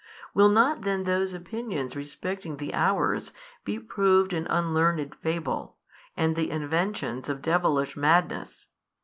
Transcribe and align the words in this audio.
Will 0.33 0.49
not 0.49 0.81
then 0.81 1.03
those 1.03 1.31
opinions 1.35 1.95
respecting 1.95 2.57
the 2.57 2.73
hours 2.73 3.33
be 3.63 3.77
proved 3.77 4.33
an 4.33 4.47
unlearned 4.47 5.13
fable, 5.21 5.77
and 6.17 6.35
the 6.35 6.49
inventions 6.49 7.29
of 7.29 7.43
devilish 7.43 7.95
madness? 7.95 8.65